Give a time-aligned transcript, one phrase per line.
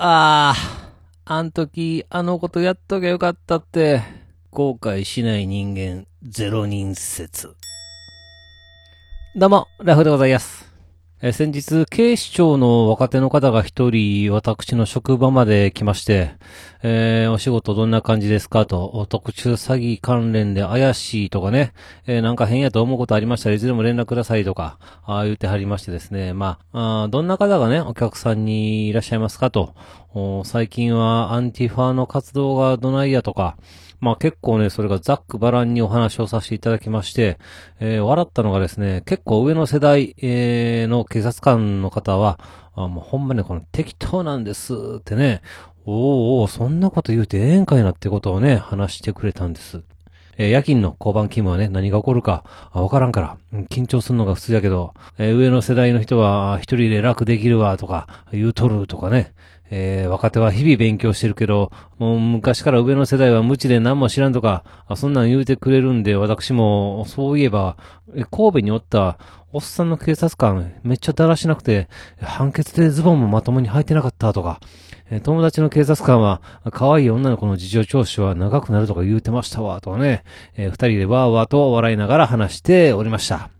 [0.00, 0.54] あ
[1.24, 4.00] あ、あん時、あのことやっときゃよかったって、
[4.52, 7.56] 後悔しない人間、ゼロ人説。
[9.34, 10.67] どうも、ラフでございます。
[11.20, 16.30] え先日、警視庁の若手の方が一人、私の職場まで来まして、
[16.84, 21.72] えーお仕事どんな感じですかと、特殊詐欺関連で怪しいとかね、
[22.06, 29.74] えーなんか変やと思うことありましたらいつでも連絡くださいとか、あ言ってはりましてですね、まあ、あどんな方がね、お客さんにいらっしゃいますかと、
[30.44, 33.56] 最近はアンティファの活動がどないやとか、
[34.00, 37.38] まあ結構ね、それがざっくばらんにお話をさせていただきまして、
[37.80, 42.38] えー笑ったのがですね、結構上の世代、えーの警察官の方は、
[42.74, 45.42] あもうほんまね、この適当なんですってね、
[45.84, 49.82] おーおーそんなこと言うてええんかいなってことをね、話してくれたんです。
[50.38, 53.36] えー夜勤の交番勤務はね、何が起こるか、わからんから、
[53.70, 59.32] 緊張するのが普通やけど、えー上の世代の人は、一人で楽できるわ、とか、言うとるとかね、
[59.70, 64.64] えー若手は日々勉強してるけど、もう昔から上の世代は無知で何も知らんとか、
[64.94, 67.76] そんなん言うてくれるんで、私も、そういえば、
[68.14, 69.18] え神戸におった、
[69.52, 71.88] おっさんの警察官、めっちゃだらしなくて、
[72.22, 74.60] 判決でズボンもまともに履いてなかったとか、
[75.22, 80.22] 友達の警察官は、可愛い女の子の事情聴取は長くなるとか言うてましたわ、とね、
[80.56, 83.50] えー二人でわーわーと笑いながら話しておりました。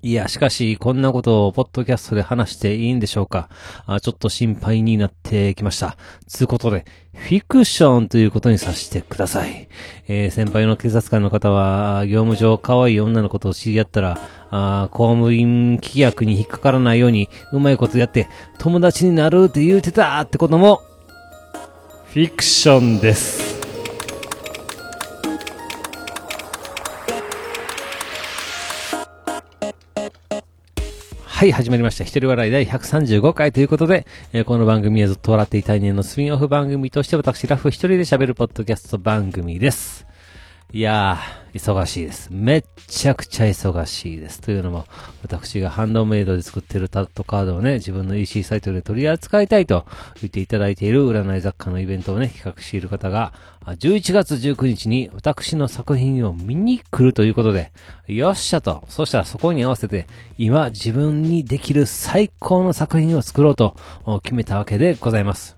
[0.00, 3.48] いや、しかし、こんなことをポッドキャストで話していいんでしょうか
[3.84, 5.96] あちょっと心配になってきました。
[6.28, 9.68] つうことで、フィクションということにさせてください。
[10.06, 14.20] えー先輩の警察官の方は、業務上可愛い女の子と知り合ったら、
[14.50, 20.80] あ公務員規約に引っかからないように、うまいことやって、友達になるって言うてたってことも、
[22.18, 23.60] フィクションです。
[31.24, 32.02] はい、始まりました。
[32.02, 40.04] ひとり笑い第135回ということで、えーこの番組はずっと笑っていたい年のスピンオフ番組として私、ラフ一人で喋るポッドキャスト番組です。
[40.70, 42.28] いやー、忙しいです。
[42.30, 44.38] めっちゃくちゃ忙しいです。
[44.42, 44.84] というのも、
[45.22, 49.86] 私がハンドメイドで作ってるタットカードをね、自分の EC サイトで取り扱いたいと
[50.20, 53.32] 言っていただいている占い雑貨のイベントをね、企画している方が、
[53.64, 57.72] 11月19日に私の作品を見に来るということで、
[58.06, 63.74] よっしゃと、そしたらそこに合わせて、今自分にできる最高の作品を作ろうと
[64.22, 65.57] 決めたわけでございます。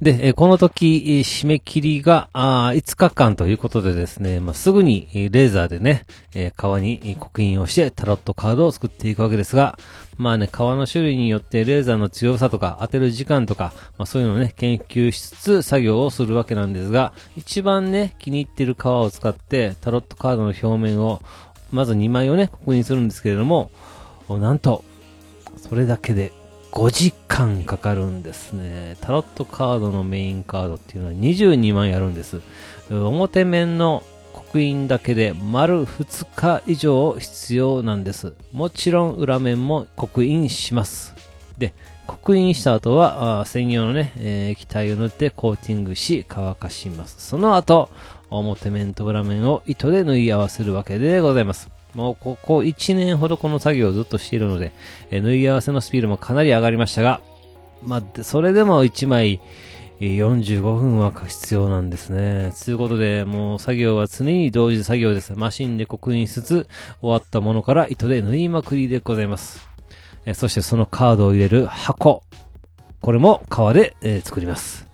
[0.00, 9.78] で、この時、締め切りが、5日間ということでですね、まあ、すぐに、レーザーでね、えー革に刻印をしてタロットカードを作っていくわけですが、
[10.18, 21.22] まあね、革の種類によってレーザーの強さとか当てる時間とか、まあそういうのをね、研究しつつ作業をするわけなんですが、一番ね、気に入ってる革を使ってタロットカードの表面を、
[21.70, 23.70] まず2枚をね、刻印するんですけれども、
[24.28, 24.84] なんと、
[25.56, 26.32] それだけで
[26.76, 28.98] 5時間かかるんですね。
[29.00, 32.42] タロットカードのメインカードっていうのは22枚あるんです。
[32.90, 34.02] 表面の
[34.34, 38.34] 刻印だけで丸2日以上必要なんです。
[38.52, 41.14] もちろん裏面も刻印します。
[41.56, 41.72] で、
[42.06, 47.26] 刻印した後は、専用のね、えー液体を塗ってコーティングし乾かします。
[47.26, 47.88] その後、
[48.28, 51.75] 表面と裏面を糸で縫い合わせるわけでございます。
[51.96, 54.72] もうここ1年ほどこの作業をずっとしているので、
[55.10, 57.22] えー縫い合わせのスピードもかなり上がりましたが、
[57.82, 59.40] まあ、それでも1枚
[59.98, 62.52] 45分は必要なんですね。
[62.62, 65.32] ということで、もう作業は常に同時作業です。
[65.36, 66.68] マシンで刻印しつつ、
[67.00, 69.66] 終わったものから糸で縫いまくりでございます。
[70.26, 72.22] えそしてそのカードを入れる箱。
[73.00, 74.86] これも革で、えー作ります。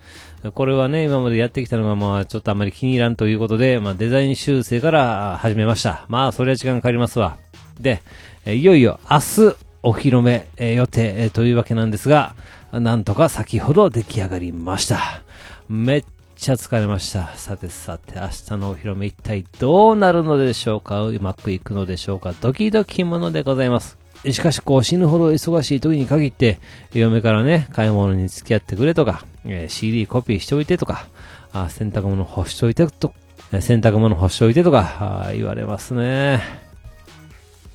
[0.51, 6.05] これはね、今までやってきたのが、まあ、ちょっとあんまり気に入らんということで、まあ、デザイン修正から始めました。
[6.09, 7.37] まあ、それは時間かかりますわ。
[7.79, 8.03] で、
[8.47, 12.35] いよいよ明日、お披露目、予定、というわけなんですが、
[12.73, 15.23] なんとか先ほど出来上がりました。
[15.69, 16.05] めっ
[16.37, 17.29] ちゃ疲れました。
[17.37, 21.05] さてさて、明日のお披露目一体どうなるのでしょうか？
[21.05, 22.35] うまくいくのでしょうか？
[22.41, 24.02] ドキドキものでございます。
[24.31, 26.61] しかし、こう死ぬほど忙しい時に限って、
[26.93, 31.07] 嫁からね、買い物に付き合ってくれとか、えー CD コピーしておいてとか、
[31.53, 33.15] あ洗濯物干しといてと、
[33.51, 36.41] 洗濯物干しといてとか、あ言われますね。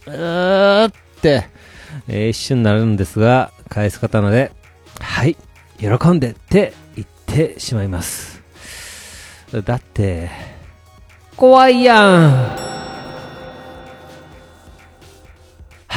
[0.06, 0.92] うーっ
[1.22, 1.48] て、
[2.08, 4.52] えー一瞬になるんですが、返す方なので、
[5.02, 5.36] はい、
[5.80, 8.42] 喜んでって言ってしまいます。
[9.52, 10.30] だって、
[11.36, 12.67] 怖いやん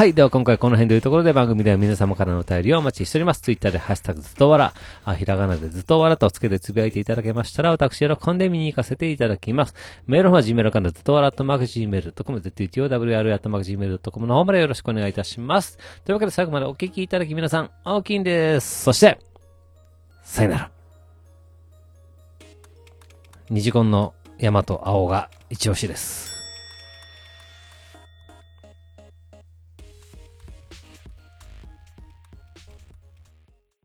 [0.01, 0.15] はい。
[0.15, 3.43] では今回この辺というところで番組では皆様からのお便りをお待ちしております。
[3.43, 4.73] ツイッターでハッシュタグずっとわら、
[5.05, 9.75] あ、ひらがなでずっとわらとつけてつぶやいていただけましたら、私喜んで見に行かせていただきます。
[10.07, 15.77] メールは Gmail アカウントずっとわらとマグ Gmail.com、ZTOWR とマグ Gmail.com の方までよろしくお願いいたします。
[16.07, 18.85] というわけで最後までお聞きいただき皆さん、大きいんです。
[18.85, 19.19] そして、
[20.23, 20.71] さよなら。
[23.51, 26.30] ニジコンの山と青が一押しです。